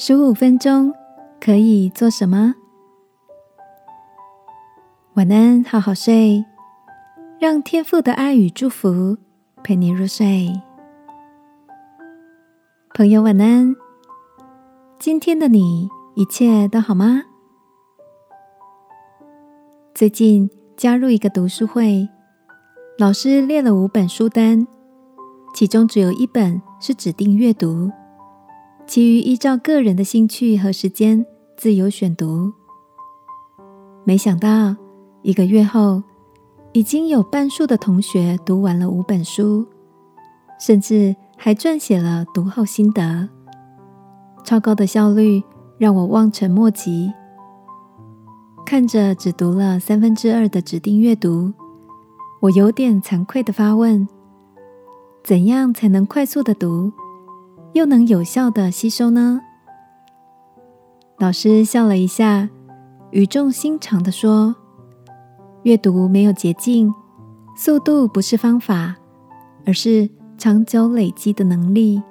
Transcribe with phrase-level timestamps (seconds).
[0.00, 0.94] 十五分钟
[1.40, 2.54] 可以做什么？
[5.14, 6.44] 晚安，好好睡，
[7.40, 9.18] 让天父的爱与祝福
[9.64, 10.52] 陪你入睡。
[12.94, 13.74] 朋友，晚安。
[15.00, 17.24] 今天的你一切都好吗？
[19.96, 22.08] 最近加入一个读书会，
[22.98, 24.64] 老师列了五本书单，
[25.52, 27.90] 其中只有一本是指定阅读，
[28.88, 31.26] 其余依照个人的兴趣和时间
[31.58, 32.50] 自由选读。
[34.02, 34.74] 没想到
[35.20, 36.02] 一个月后，
[36.72, 39.66] 已经有半数的同学读完了五本书，
[40.58, 43.28] 甚至还撰写了读后心得。
[44.42, 45.42] 超高的效率
[45.76, 47.12] 让我望尘莫及。
[48.64, 51.52] 看着只读了三分之二的指定阅读，
[52.40, 54.08] 我有点惭愧的发问：
[55.22, 56.90] 怎样才能快速的读，
[57.72, 59.40] 又能有效的吸收呢？
[61.18, 62.48] 老师笑了一下，
[63.10, 64.54] 语重心长的说
[65.64, 66.92] ：“阅读没有捷径，
[67.56, 68.96] 速度不是方法，
[69.66, 72.02] 而是长久累积的能力。”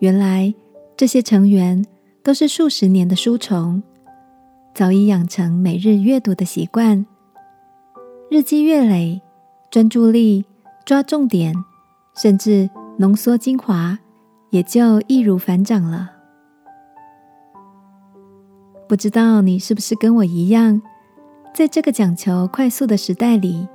[0.00, 0.54] 原来。
[0.96, 1.84] 这些成员
[2.22, 3.82] 都是数十年的书虫，
[4.72, 7.04] 早已养成每日阅读的习惯，
[8.30, 9.20] 日积月累，
[9.72, 10.44] 专注力、
[10.84, 11.52] 抓重点，
[12.14, 13.98] 甚至浓缩精华，
[14.50, 16.12] 也就易如反掌了。
[18.88, 20.80] 不知道你是不是跟我一样，
[21.52, 23.66] 在这个讲求快速的时代里，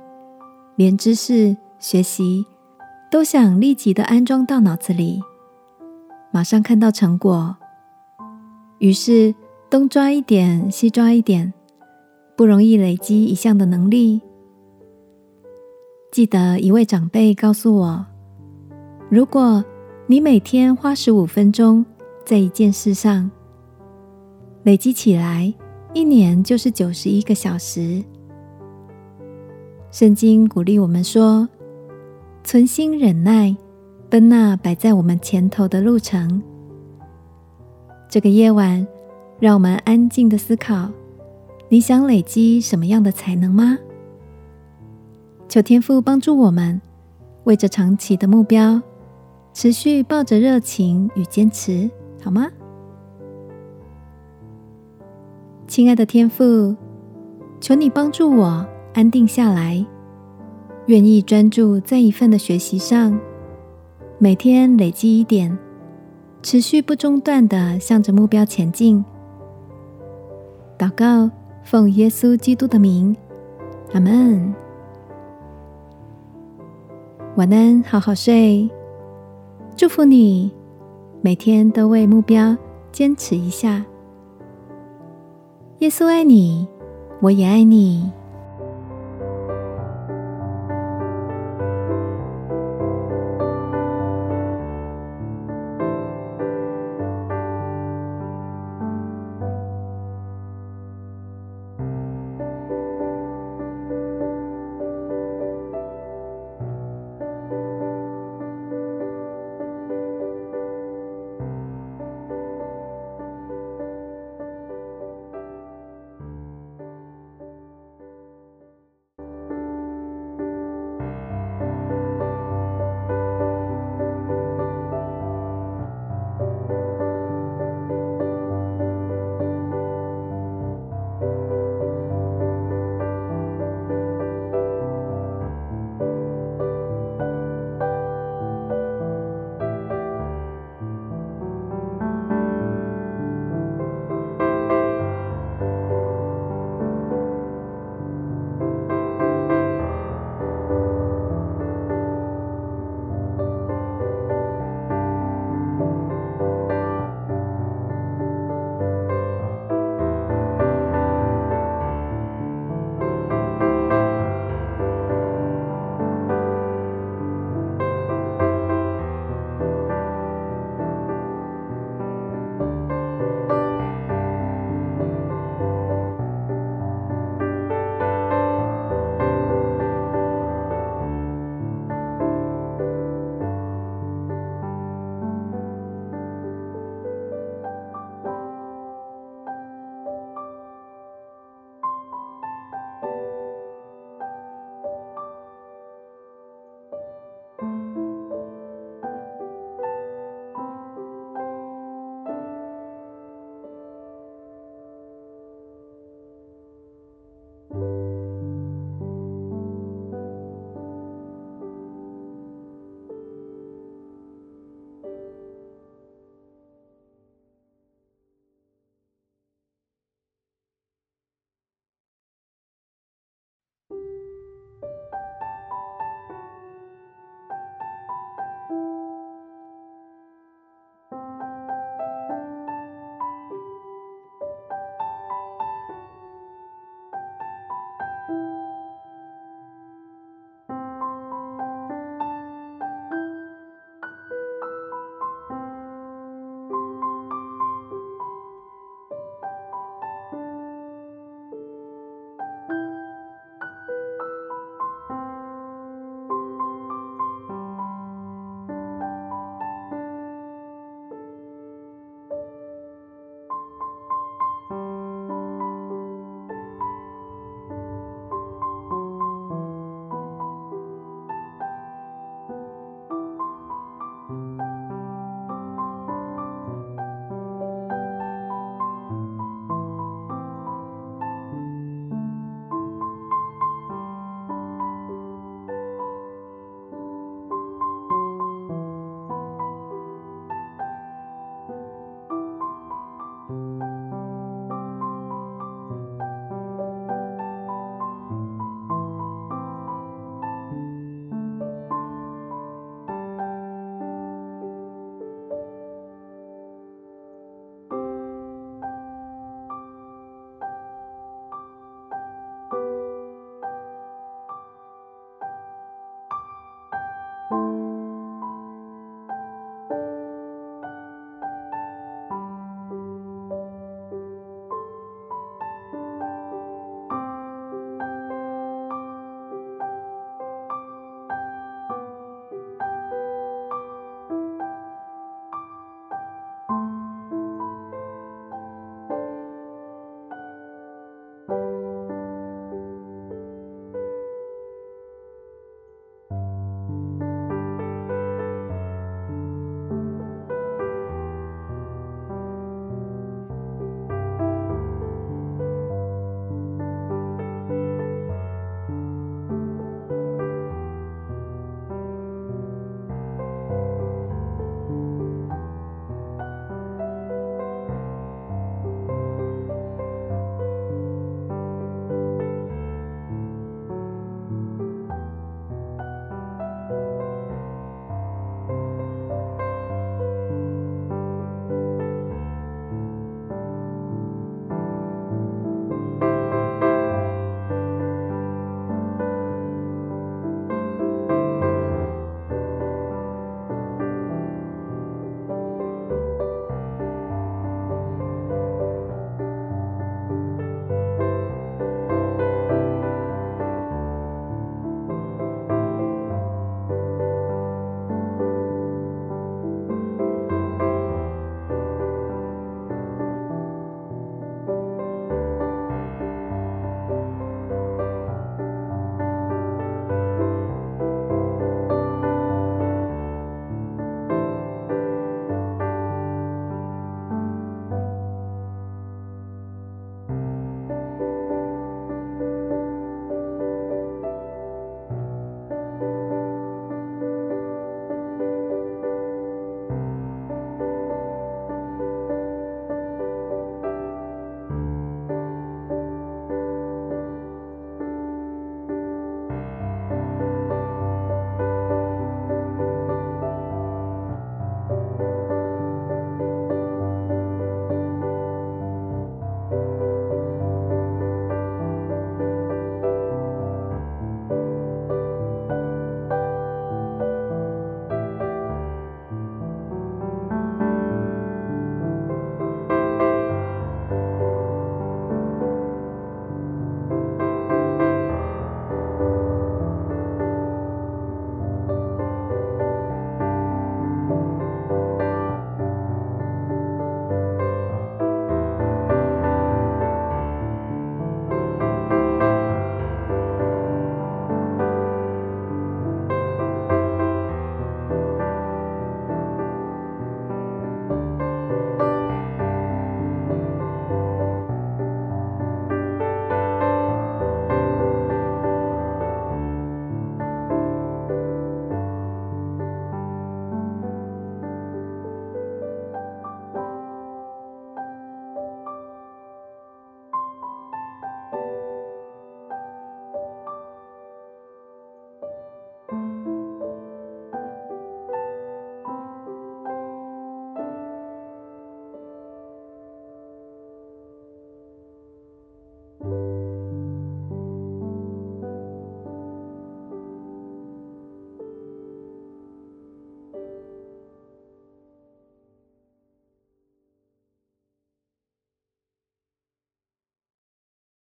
[0.76, 2.46] 连知识学习
[3.10, 5.20] 都想立即的安装到脑子里。
[6.30, 7.54] 马上看到成果，
[8.78, 9.34] 于是
[9.68, 11.52] 东抓一点，西抓一点，
[12.36, 14.22] 不容易累积一项的能力。
[16.10, 18.06] 记得一位长辈告诉我
[19.10, 19.64] ：“如果
[20.06, 21.84] 你每天花十五分钟
[22.24, 23.28] 在一件事上，
[24.62, 25.52] 累积起来，
[25.92, 28.04] 一年就是九十一个小时。”
[29.90, 31.48] 圣经鼓励我们说
[32.44, 33.56] ：“存心忍耐。”
[34.08, 36.42] 奔那摆在我们前头的路程。
[38.08, 38.84] 这个夜晚，
[39.38, 40.88] 让我们安静的思考：
[41.68, 43.78] 你想累积什么样的才能吗？
[45.48, 46.80] 求天父帮助我们，
[47.44, 48.82] 为着长期的目标，
[49.52, 51.90] 持续抱着热情与坚持，
[52.22, 52.48] 好吗？
[55.66, 56.74] 亲爱的天父，
[57.60, 59.84] 求你帮助我安定下来，
[60.86, 63.18] 愿意专注在一份的学习上。
[64.18, 65.56] 每天累积一点，
[66.42, 69.04] 持续不中断的向着目标前进。
[70.78, 71.30] 祷告，
[71.64, 73.16] 奉耶稣基督的名，
[73.92, 74.54] 阿门。
[77.36, 78.68] 晚安，好好睡。
[79.80, 80.52] 祝福你，
[81.22, 82.54] 每天都为目标
[82.92, 83.82] 坚持一下。
[85.78, 86.68] 耶稣爱你，
[87.22, 88.12] 我也爱你。